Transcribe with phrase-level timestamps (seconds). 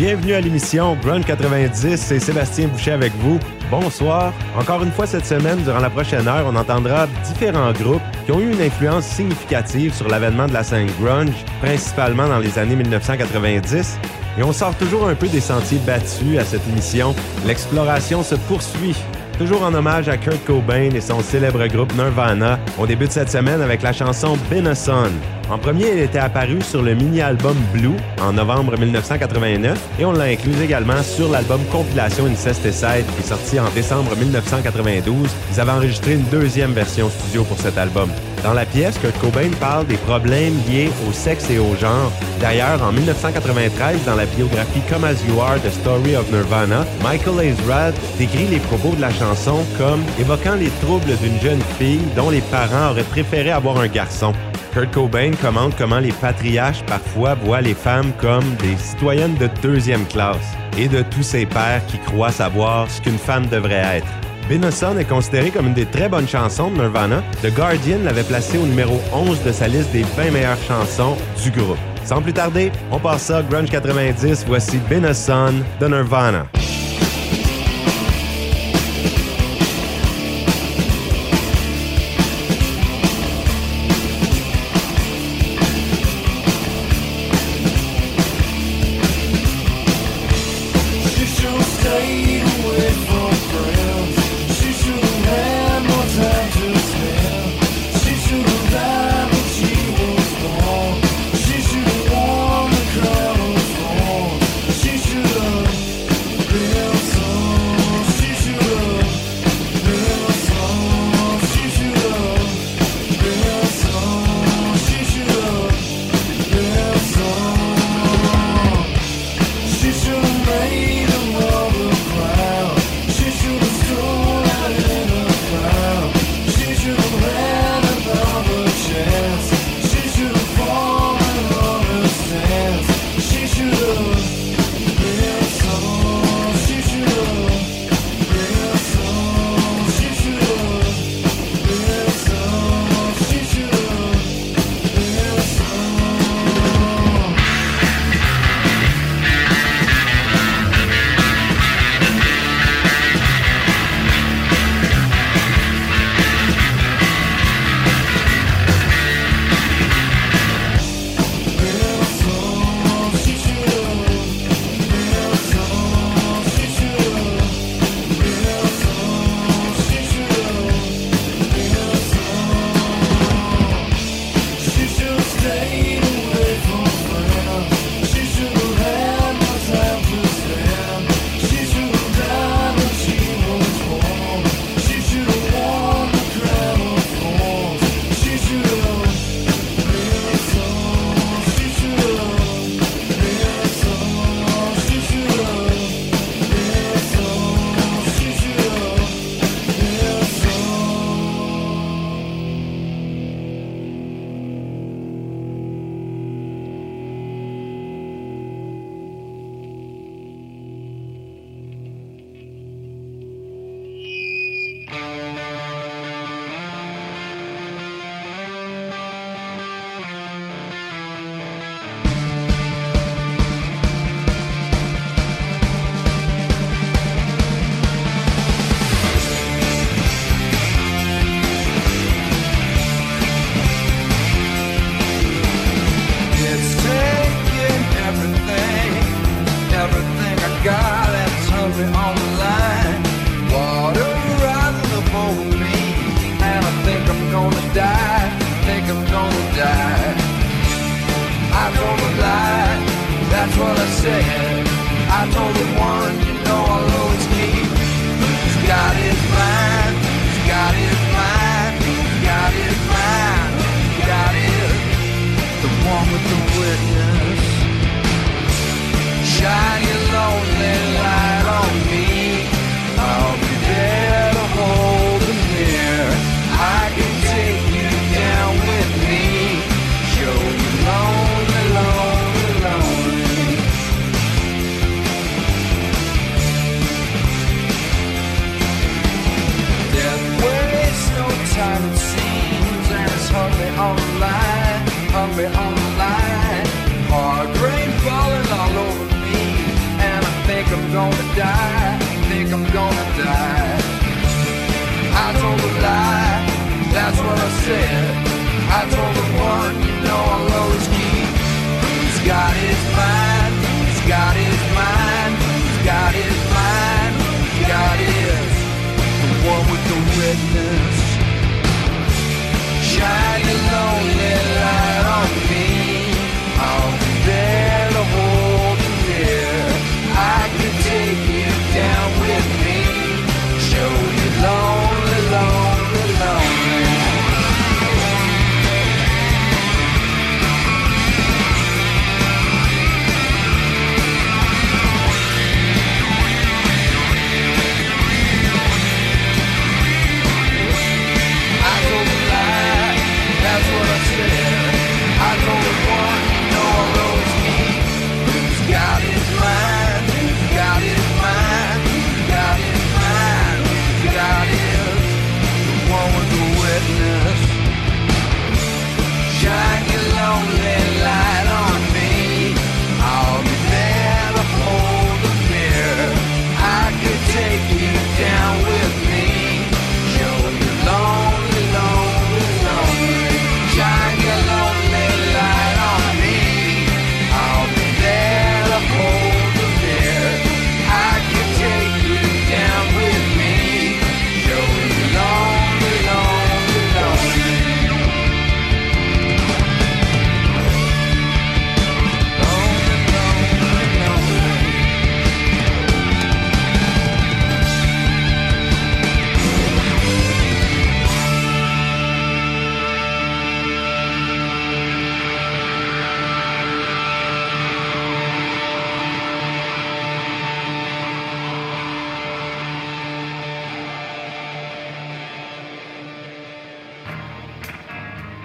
[0.00, 3.38] Bienvenue à l'émission Grun 90, c'est Sébastien Boucher avec vous.
[3.70, 4.32] Bonsoir.
[4.56, 8.40] Encore une fois cette semaine, durant la prochaine heure, on entendra différents groupes qui ont
[8.40, 13.98] eu une influence significative sur l'avènement de la scène grunge, principalement dans les années 1990.
[14.38, 17.14] Et on sort toujours un peu des sentiers battus à cette émission.
[17.44, 18.96] L'exploration se poursuit
[19.40, 23.62] Toujours en hommage à Kurt Cobain et son célèbre groupe Nirvana, on débute cette semaine
[23.62, 25.08] avec la chanson Been Son.
[25.50, 30.24] En premier, elle était apparue sur le mini-album Blue en novembre 1989 et on l'a
[30.24, 35.28] incluse également sur l'album compilation Incesticide qui est sorti en décembre 1992.
[35.52, 38.10] Ils avaient enregistré une deuxième version studio pour cet album.
[38.44, 42.12] Dans la pièce, Kurt Cobain parle des problèmes liés au sexe et au genre.
[42.40, 47.50] D'ailleurs, en 1993, dans la biographie Come As You Are, The Story of Nirvana, Michael
[47.50, 52.30] Azrad décrit les propos de la chanson comme évoquant les troubles d'une jeune fille dont
[52.30, 54.32] les parents auraient préféré avoir un garçon.
[54.72, 60.06] Kurt Cobain commente comment les patriarches parfois voient les femmes comme des citoyennes de deuxième
[60.06, 64.06] classe et de tous ces pères qui croient savoir ce qu'une femme devrait être.
[64.48, 67.22] Binoson est considéré comme une des très bonnes chansons de Nirvana.
[67.42, 71.50] The Guardian l'avait placé au numéro 11 de sa liste des 20 meilleures chansons du
[71.50, 71.78] groupe.
[72.04, 74.44] Sans plus tarder, on passe ça Grunge 90.
[74.48, 76.46] Voici Binoson de Nirvana.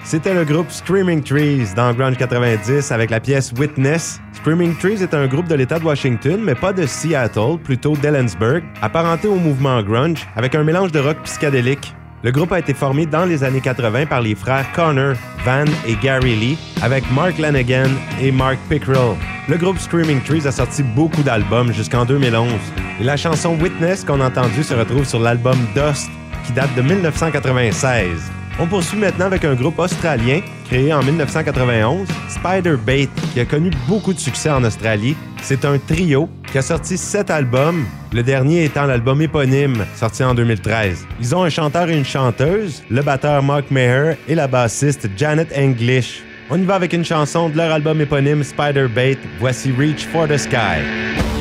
[0.05, 4.21] C'était le groupe Screaming Trees dans Grunge 90 avec la pièce Witness.
[4.33, 8.61] Screaming Trees est un groupe de l'État de Washington, mais pas de Seattle, plutôt d'Ellensburg,
[8.83, 11.95] apparenté au mouvement grunge avec un mélange de rock psychédélique.
[12.21, 15.95] Le groupe a été formé dans les années 80 par les frères Connor, Van et
[15.95, 17.89] Gary Lee, avec Mark Lanigan
[18.21, 19.15] et Mark Pickrell.
[19.49, 22.51] Le groupe Screaming Trees a sorti beaucoup d'albums jusqu'en 2011.
[23.01, 26.11] Et la chanson Witness qu'on a entendue se retrouve sur l'album Dust,
[26.45, 28.34] qui date de 1996.
[28.57, 33.69] On poursuit maintenant avec un groupe australien créé en 1991, Spider Bait, qui a connu
[33.87, 35.15] beaucoup de succès en Australie.
[35.41, 40.33] C'est un trio qui a sorti sept albums, le dernier étant l'album éponyme, sorti en
[40.33, 41.05] 2013.
[41.19, 45.51] Ils ont un chanteur et une chanteuse, le batteur Mark Maher et la bassiste Janet
[45.57, 46.23] English.
[46.49, 49.17] On y va avec une chanson de leur album éponyme Spider Bait.
[49.39, 51.34] Voici Reach for the Sky.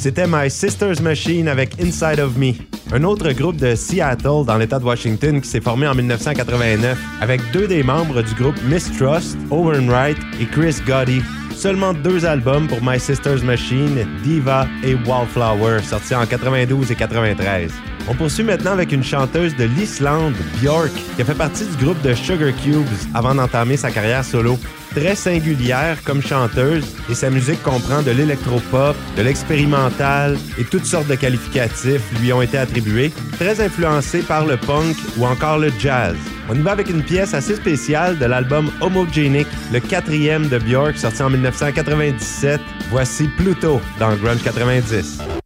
[0.00, 2.54] C'était My Sister's Machine avec Inside of Me.
[2.90, 7.42] Un autre groupe de Seattle dans l'État de Washington qui s'est formé en 1989 avec
[7.52, 11.20] deux des membres du groupe Mistrust, Owen Wright et Chris Gotti.
[11.54, 17.70] Seulement deux albums pour My Sister's Machine, Diva et Wallflower, sortis en 92 et 93.
[18.10, 22.02] On poursuit maintenant avec une chanteuse de l'Islande, Björk, qui a fait partie du groupe
[22.02, 24.58] de Sugar Cubes avant d'entamer sa carrière solo.
[24.90, 31.06] Très singulière comme chanteuse et sa musique comprend de l'électropop, de l'expérimental et toutes sortes
[31.06, 36.16] de qualificatifs lui ont été attribués, très influencée par le punk ou encore le jazz.
[36.48, 40.98] On y va avec une pièce assez spéciale de l'album Homogenic, le quatrième de Björk
[40.98, 42.60] sorti en 1997.
[42.90, 45.39] Voici Pluto dans Grunge 90.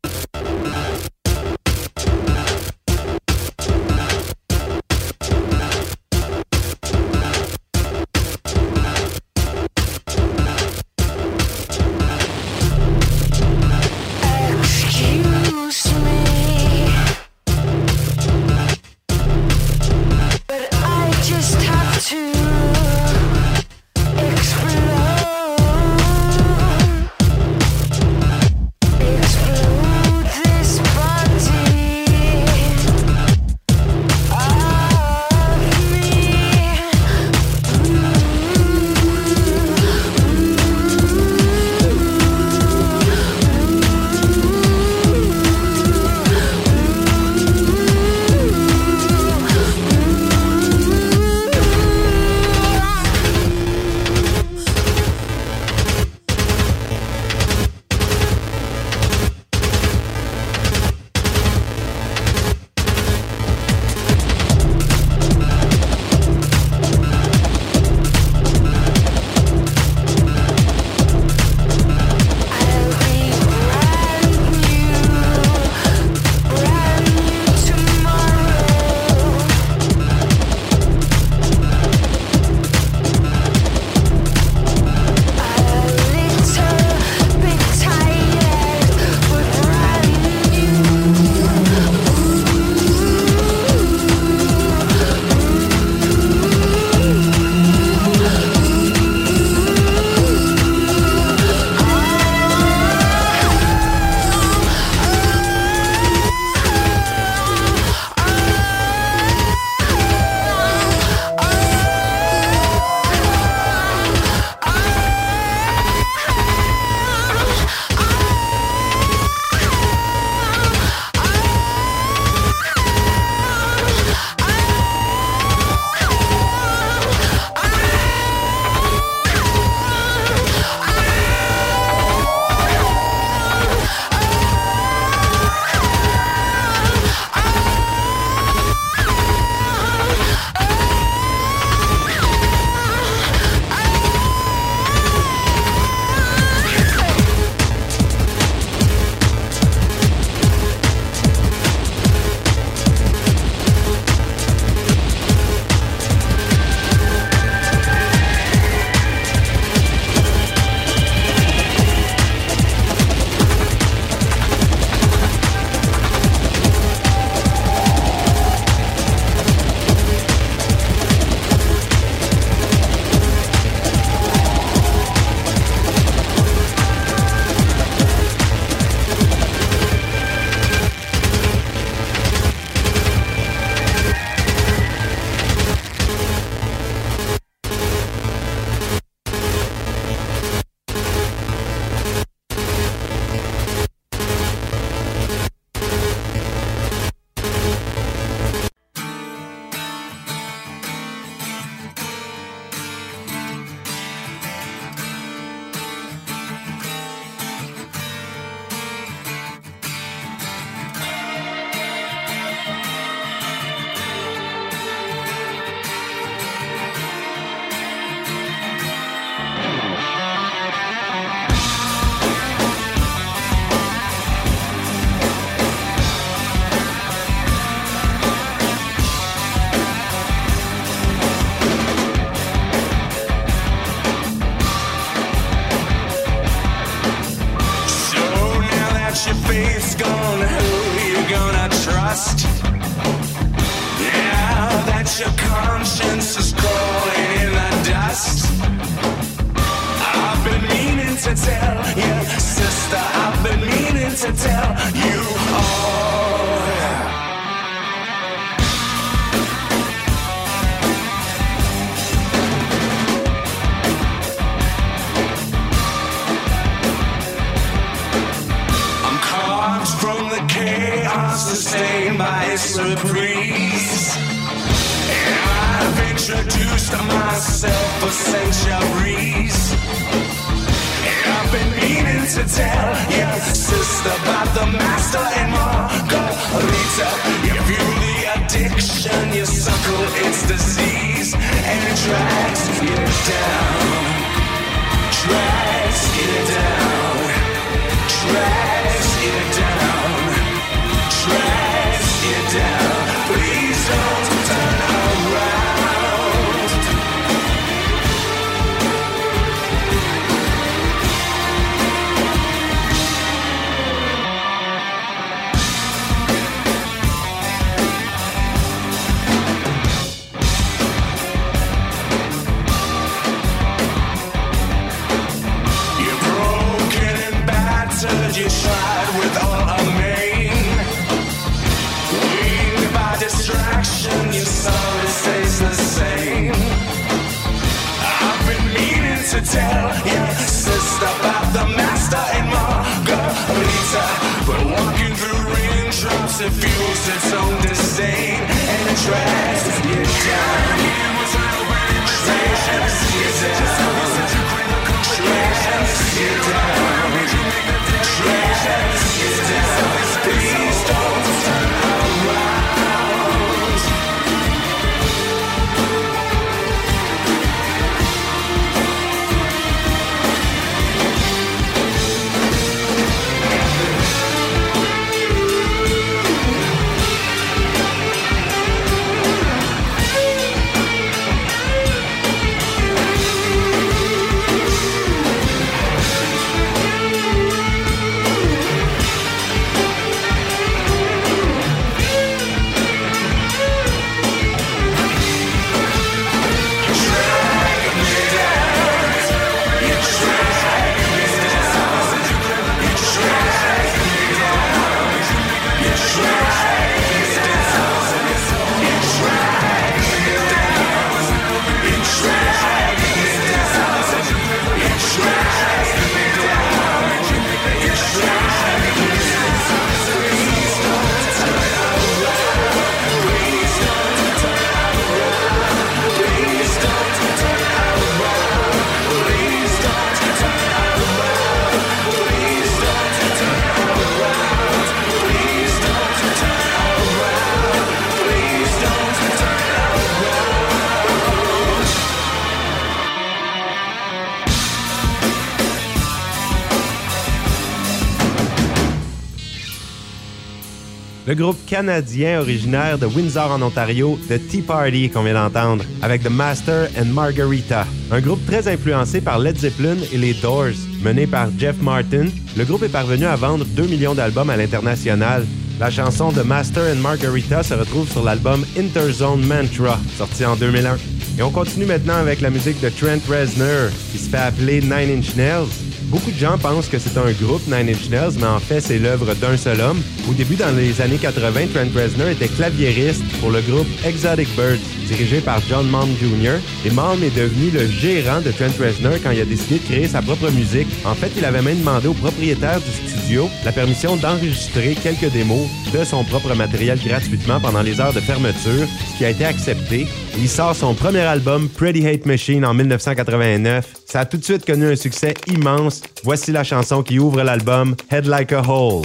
[451.35, 456.23] Le groupe canadien originaire de Windsor en Ontario, The Tea Party, qu'on vient d'entendre, avec
[456.23, 457.89] The Master and Margarita.
[458.13, 460.79] Un groupe très influencé par Led Zeppelin et les Doors.
[461.03, 465.45] Mené par Jeff Martin, le groupe est parvenu à vendre 2 millions d'albums à l'international.
[465.81, 470.97] La chanson The Master and Margarita se retrouve sur l'album Interzone Mantra, sorti en 2001.
[471.37, 475.19] Et on continue maintenant avec la musique de Trent Reznor, qui se fait appeler Nine
[475.19, 475.67] Inch Nails.
[476.11, 478.99] Beaucoup de gens pensent que c'est un groupe Nine Inch Nails, mais en fait, c'est
[478.99, 480.01] l'œuvre d'un seul homme.
[480.29, 484.79] Au début, dans les années 80, Trent Reznor était claviériste pour le groupe Exotic Birds,
[485.09, 486.59] dirigé par John Malm Jr.
[486.87, 490.09] Et Malm est devenu le gérant de Trent Reznor quand il a décidé de créer
[490.09, 490.89] sa propre musique.
[491.05, 495.69] En fait, il avait même demandé au propriétaire du studio la permission d'enregistrer quelques démos
[495.93, 500.07] de son propre matériel gratuitement pendant les heures de fermeture, ce qui a été accepté.
[500.37, 503.95] Il sort son premier album, Pretty Hate Machine, en 1989.
[504.05, 506.03] Ça a tout de suite connu un succès immense.
[506.25, 509.03] Voici la chanson qui ouvre l'album, Head Like a Hole.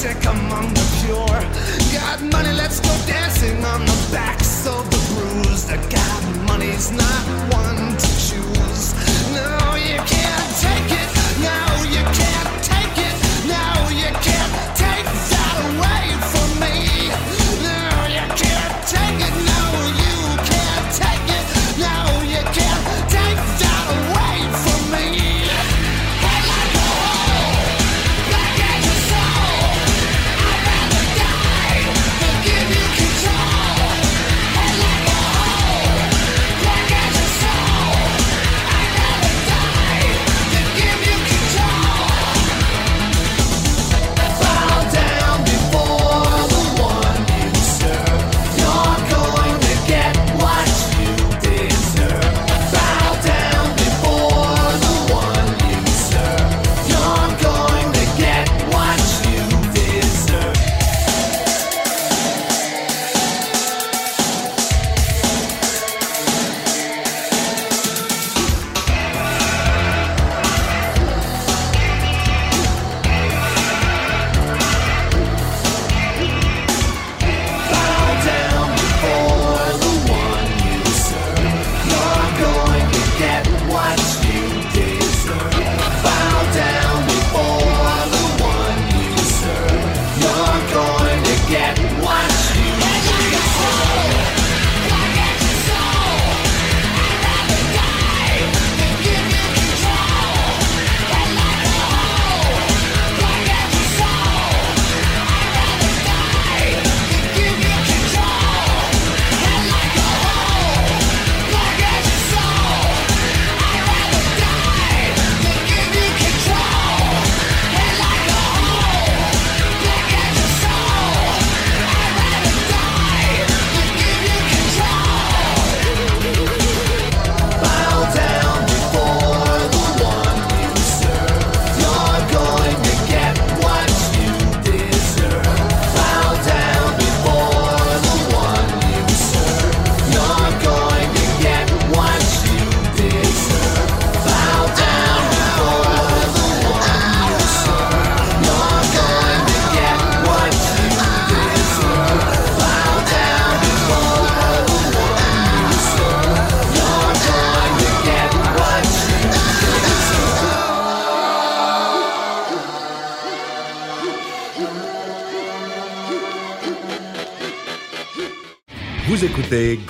[0.00, 0.79] sick among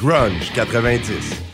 [0.01, 1.50] Grunge 90.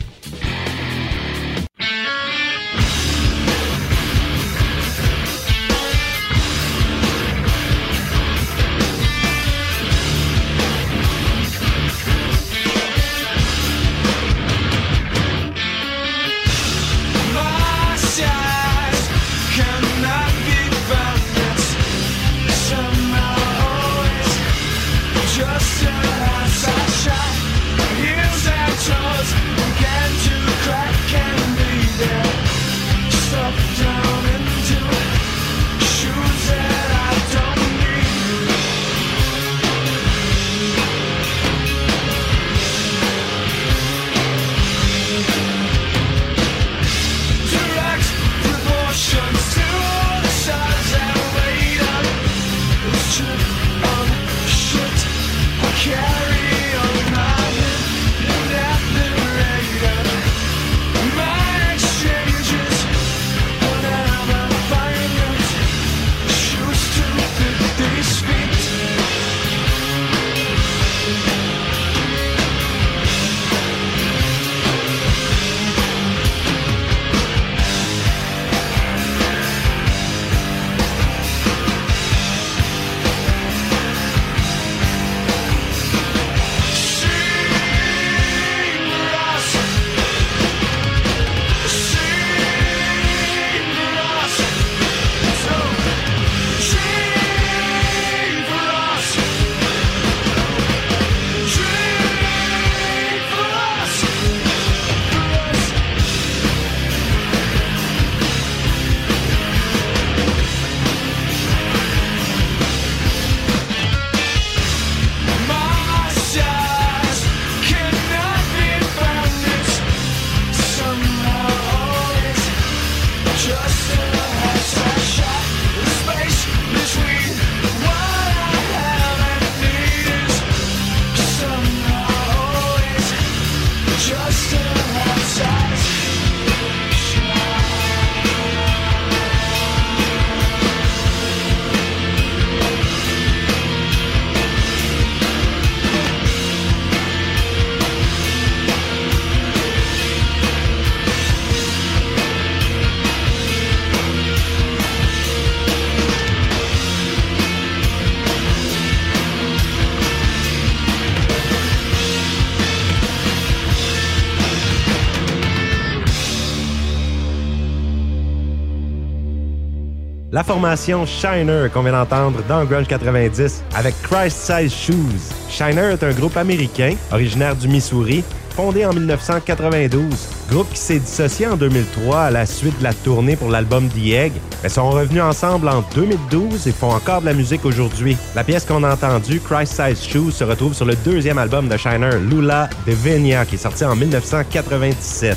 [170.37, 175.33] La formation Shiner qu'on vient d'entendre dans Grunge 90 avec Christ Size Shoes.
[175.49, 178.23] Shiner est un groupe américain originaire du Missouri
[178.55, 180.05] fondé en 1992.
[180.51, 184.09] Groupe qui s'est dissocié en 2003 à la suite de la tournée pour l'album The
[184.09, 188.15] Egg, mais sont revenus ensemble en 2012 et font encore de la musique aujourd'hui.
[188.35, 191.77] La pièce qu'on a entendue, Christ Size Shoes, se retrouve sur le deuxième album de
[191.77, 195.35] Shiner, Lula de Venia, qui est sorti en 1997.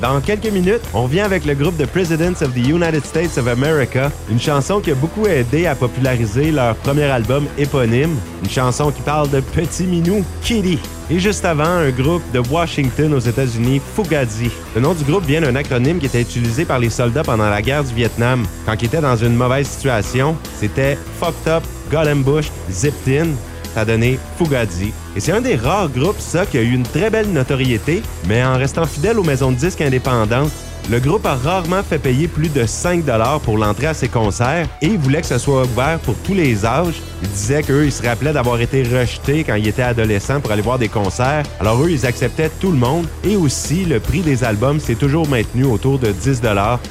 [0.00, 3.46] Dans quelques minutes, on vient avec le groupe The Presidents of the United States of
[3.46, 8.90] America, une chanson qui a beaucoup aidé à populariser leur premier album éponyme, une chanson
[8.90, 10.78] qui parle de petit minou, Kitty.
[11.10, 14.50] Et juste avant, un groupe de Washington aux États-Unis, Fugazi.
[14.74, 17.60] Le nom du groupe vient d'un acronyme qui était utilisé par les soldats pendant la
[17.60, 18.46] guerre du Vietnam.
[18.64, 23.32] Quand ils étaient dans une mauvaise situation, c'était Fucked Up, Got Ambushed, Zipped In,
[23.74, 24.92] ça a donné Fugazi.
[25.16, 28.44] Et c'est un des rares groupes, ça, qui a eu une très belle notoriété, mais
[28.44, 30.50] en restant fidèle aux maisons de disques indépendantes.
[30.88, 33.04] Le groupe a rarement fait payer plus de 5
[33.44, 36.66] pour l'entrée à ses concerts et il voulait que ce soit ouvert pour tous les
[36.66, 37.00] âges.
[37.22, 40.62] Il disait qu'eux, ils se rappelaient d'avoir été rejetés quand ils étaient adolescents pour aller
[40.62, 41.44] voir des concerts.
[41.60, 45.28] Alors eux, ils acceptaient tout le monde et aussi le prix des albums s'est toujours
[45.28, 46.40] maintenu autour de 10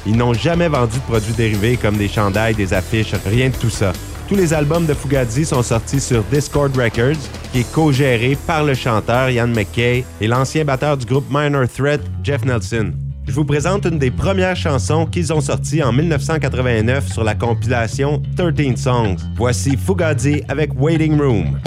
[0.06, 3.70] Ils n'ont jamais vendu de produits dérivés comme des chandails, des affiches, rien de tout
[3.70, 3.92] ça.
[4.30, 7.18] Tous les albums de Fugazi sont sortis sur Discord Records,
[7.50, 12.00] qui est co-géré par le chanteur Ian McKay et l'ancien batteur du groupe Minor Threat,
[12.22, 12.92] Jeff Nelson.
[13.26, 18.22] Je vous présente une des premières chansons qu'ils ont sorties en 1989 sur la compilation
[18.36, 19.16] 13 Songs.
[19.34, 21.58] Voici Fugazi avec Waiting Room.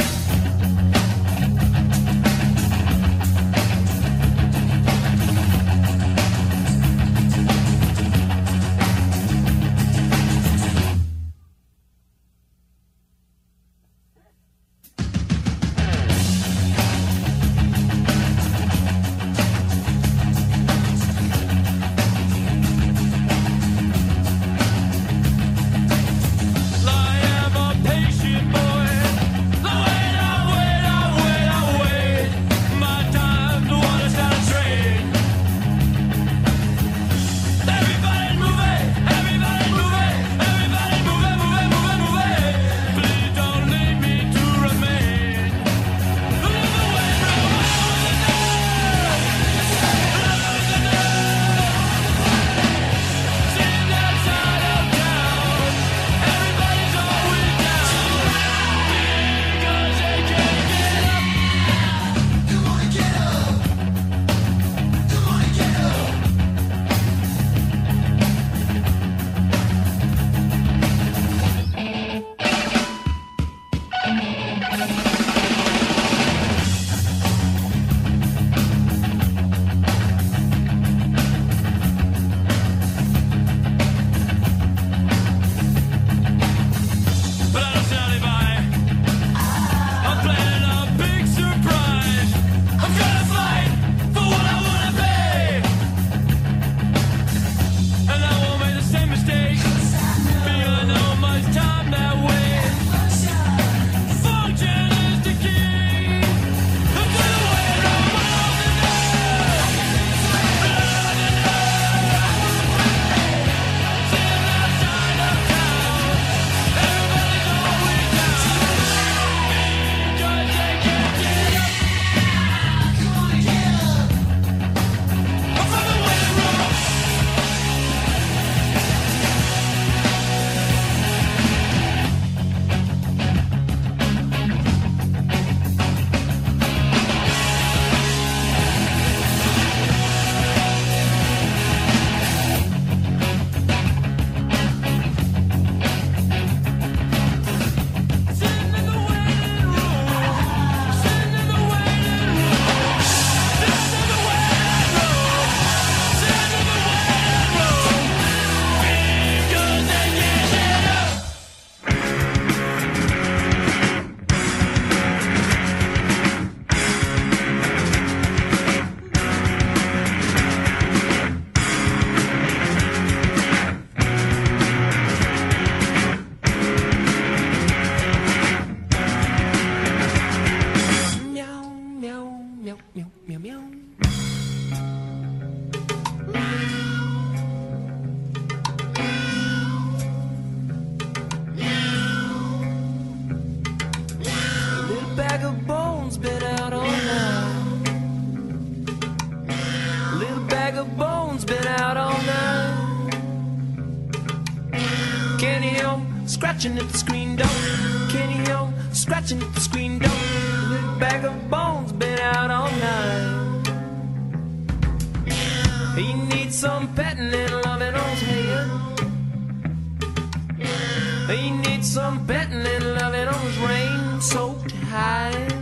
[221.27, 225.53] He needs some petting and loving on his rain soaked hide.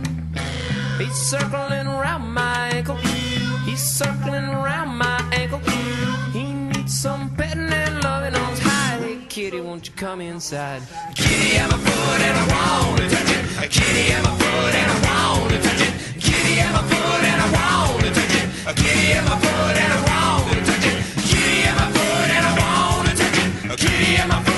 [0.98, 2.96] He's circling around my ankle.
[3.64, 5.60] He's circling around my ankle.
[6.32, 9.00] He needs some petting and loving on his hide.
[9.02, 10.82] Hey, kitty, won't you come inside?
[11.14, 13.70] Kitty, I'm a foot and I wanna touch it.
[13.70, 15.92] Kitty, I'm a foot and I wanna touch it.
[16.20, 18.74] Kitty, I'm a foot and I wanna touch it.
[18.76, 20.96] Kitty, I'm a foot and I wanna touch it.
[21.30, 23.78] Kitty, I'm a foot and I wanna touch it.
[23.78, 24.51] Kitty, I'm a foot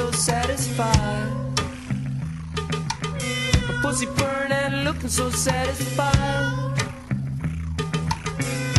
[0.00, 1.30] so satisfied.
[3.68, 6.78] A pussy purring and looking so satisfied.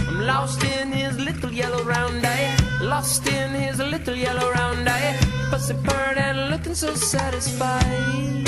[0.07, 2.57] I'm lost in his little yellow round eye.
[2.81, 5.15] Lost in his little yellow round eye.
[5.51, 8.47] Pussy purring and looking so satisfied.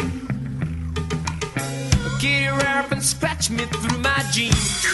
[2.20, 4.88] Kitty rear up and scratch me through my jeans.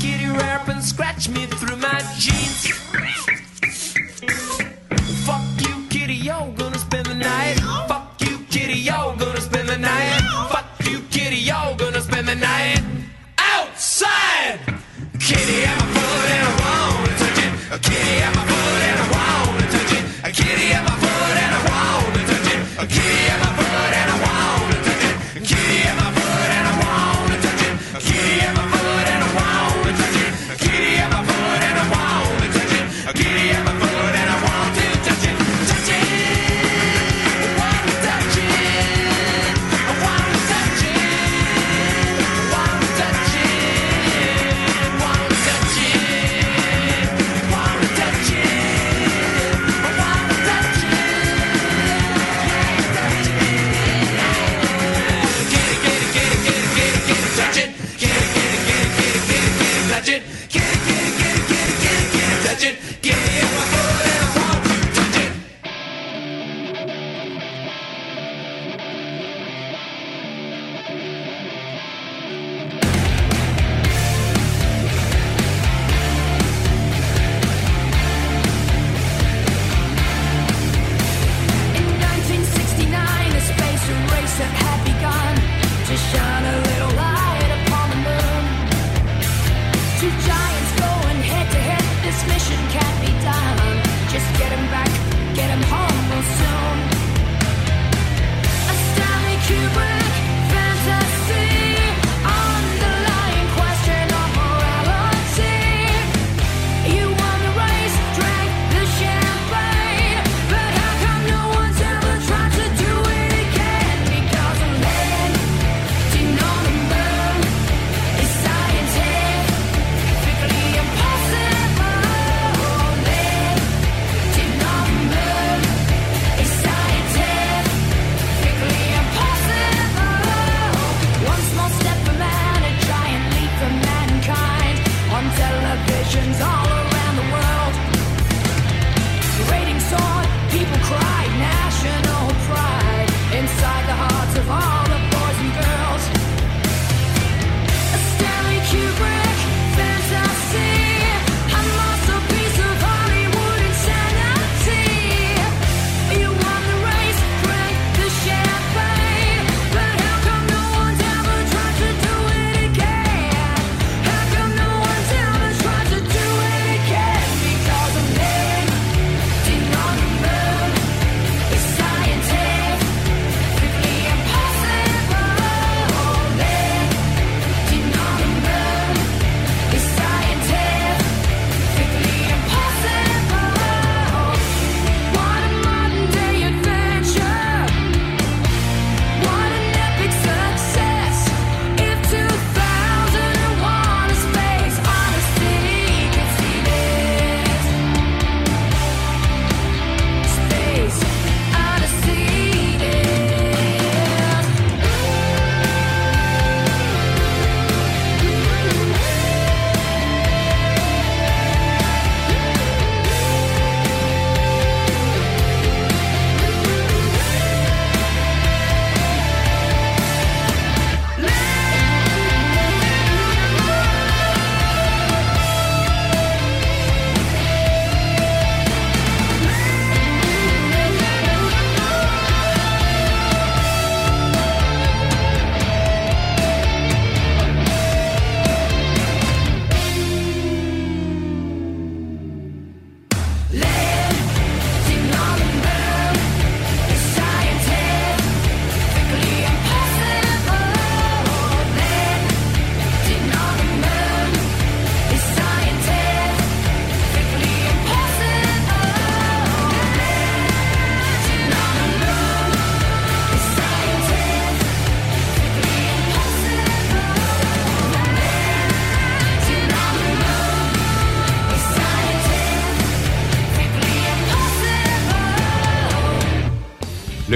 [0.00, 1.73] Kitty rear up and scratch me through
[15.36, 15.73] Kitty,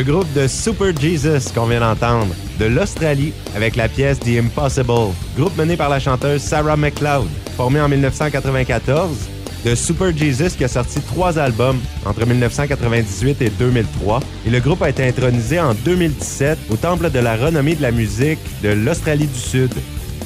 [0.08, 5.54] groupe de Super Jesus qu'on vient d'entendre, de l'Australie avec la pièce The Impossible, groupe
[5.58, 7.28] mené par la chanteuse Sarah McLeod,
[7.58, 9.10] formé en 1994,
[9.66, 14.82] de Super Jesus qui a sorti trois albums entre 1998 et 2003 et le groupe
[14.82, 19.26] a été intronisé en 2017 au Temple de la renommée de la musique de l'Australie
[19.26, 19.74] du Sud.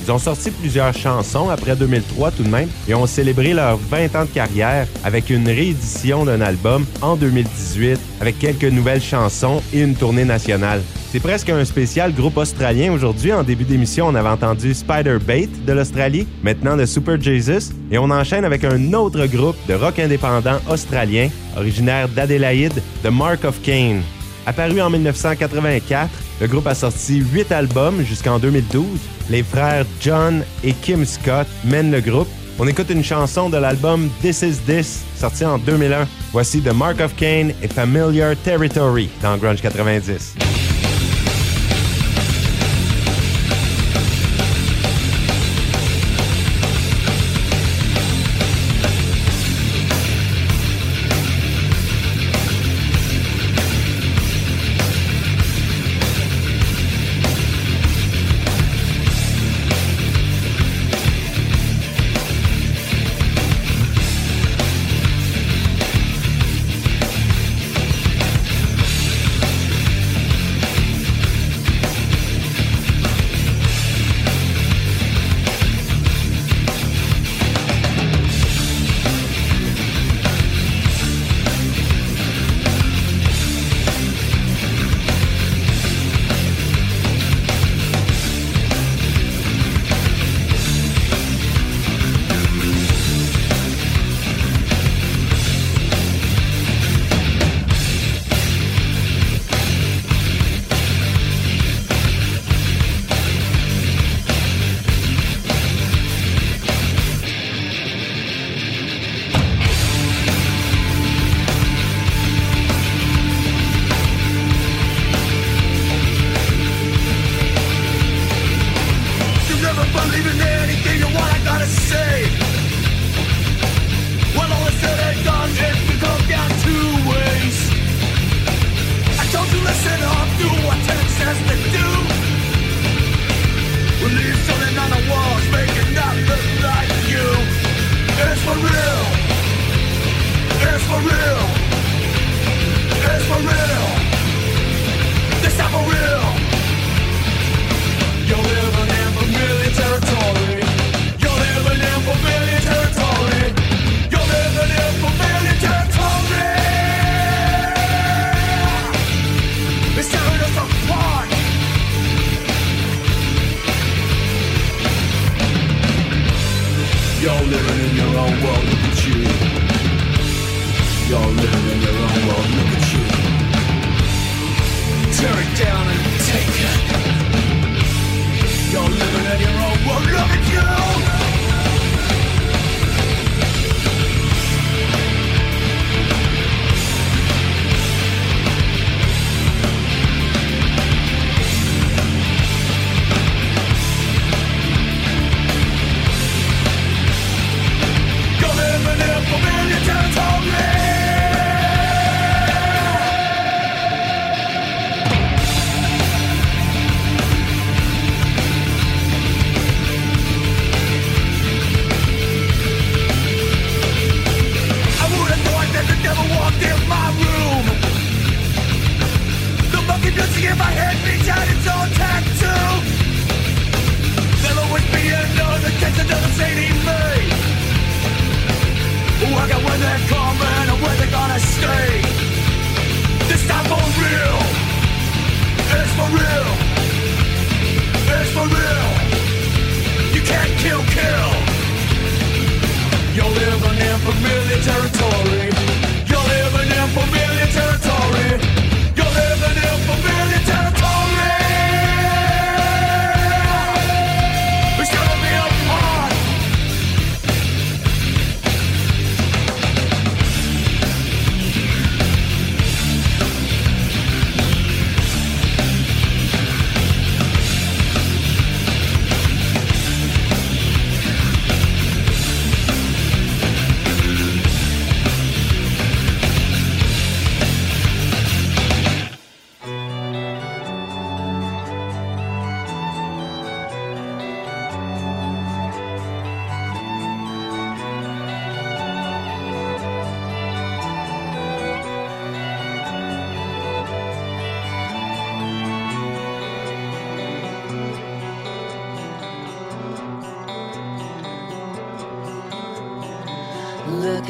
[0.05, 4.17] Ils ont sorti plusieurs chansons après 2003 tout de même et ont célébré leurs 20
[4.17, 9.81] ans de carrière avec une réédition d'un album en 2018 avec quelques nouvelles chansons et
[9.81, 10.83] une tournée nationale.
[11.13, 13.33] C'est presque un spécial groupe australien aujourd'hui.
[13.33, 17.99] En début d'émission, on avait entendu Spider Bait de l'Australie, maintenant de Super Jesus, et
[17.99, 23.61] on enchaîne avec un autre groupe de rock indépendant australien, originaire d'Adélaïde, The Mark of
[23.63, 24.01] Cain.
[24.47, 28.87] Apparu en 1984, le groupe a sorti 8 albums jusqu'en 2012.
[29.31, 32.29] Les frères John et Kim Scott mènent le groupe.
[32.59, 36.07] On écoute une chanson de l'album This Is This, sorti en 2001.
[36.33, 40.62] Voici The Mark of Cain et Familiar Territory dans Grunge 90.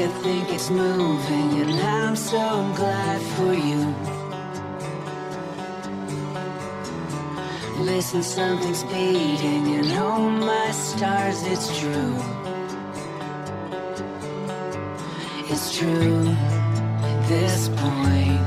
[0.02, 3.94] I think it's moving, and I'm so glad for you.
[7.84, 12.16] Listen, something's beating, and oh my stars, it's true.
[15.48, 16.24] It's true,
[17.28, 18.41] this point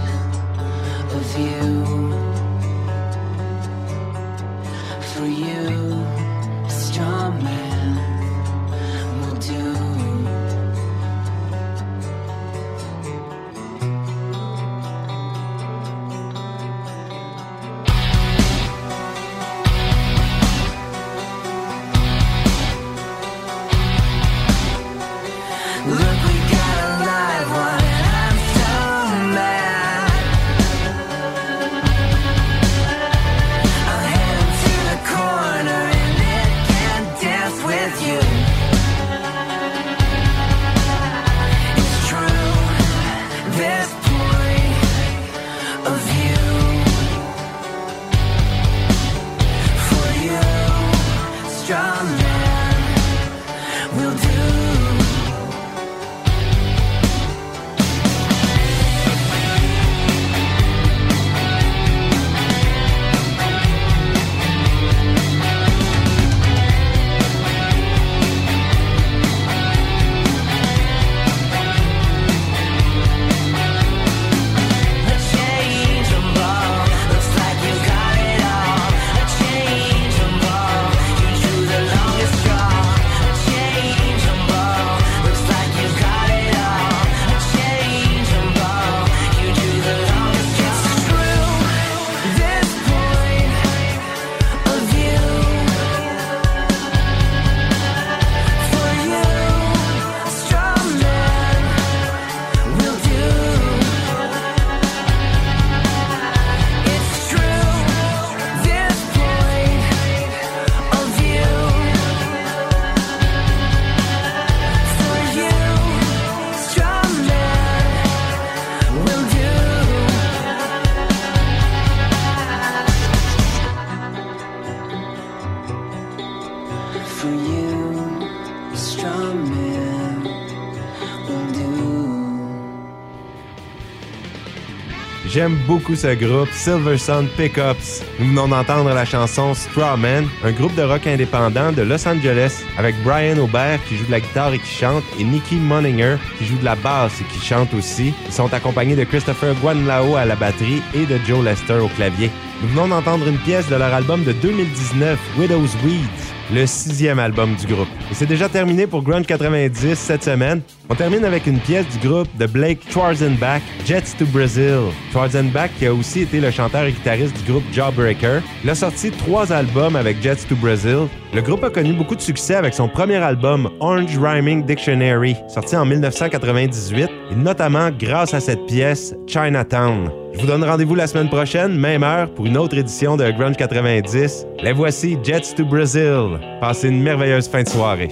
[135.68, 138.02] Beaucoup ce groupe, Silver Sun Pickups.
[138.20, 142.96] Nous venons d'entendre la chanson Strawman, un groupe de rock indépendant de Los Angeles avec
[143.04, 146.58] Brian Aubert qui joue de la guitare et qui chante et Nicky Moninger qui joue
[146.58, 148.14] de la basse et qui chante aussi.
[148.26, 152.32] Ils sont accompagnés de Christopher Guanlao à la batterie et de Joe Lester au clavier.
[152.62, 157.56] Nous venons d'entendre une pièce de leur album de 2019, Widow's Weeds, le sixième album
[157.56, 157.88] du groupe.
[158.12, 160.62] Et c'est déjà terminé pour Grunge 90 cette semaine.
[160.90, 164.92] On termine avec une pièce du groupe de Blake Schwarzenbach, Jets to Brazil.
[165.12, 168.42] Schwarzenbach qui a aussi été le chanteur et guitariste du groupe Jawbreaker.
[168.64, 171.08] Il a sorti trois albums avec Jets to Brazil.
[171.34, 175.76] Le groupe a connu beaucoup de succès avec son premier album Orange Rhyming Dictionary, sorti
[175.76, 180.25] en 1998, et notamment grâce à cette pièce Chinatown.
[180.36, 183.56] Je vous donne rendez-vous la semaine prochaine, même heure, pour une autre édition de Grunge
[183.56, 184.46] 90.
[184.62, 186.40] Les voici Jets to Brazil.
[186.60, 188.10] Passez une merveilleuse fin de soirée.